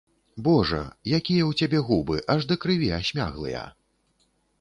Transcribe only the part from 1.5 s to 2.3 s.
цябе губы,